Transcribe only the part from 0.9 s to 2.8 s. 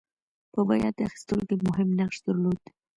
اخیستلو کې مهم نقش درلود.